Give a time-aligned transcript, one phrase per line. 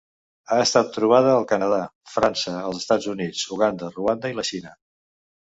[0.53, 1.79] Ha estat trobada al Canadà,
[2.13, 4.75] França, els Estats Units, Uganda, Ruanda i la Xina.